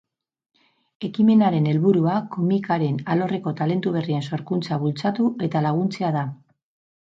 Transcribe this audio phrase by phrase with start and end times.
[1.07, 6.27] Ekimenaren helburua komikaren alorreko talentu berrien sorkuntza bultzatu eta laguntzea da.